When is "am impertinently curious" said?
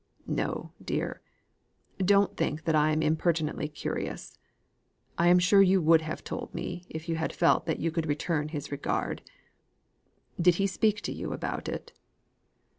2.91-4.39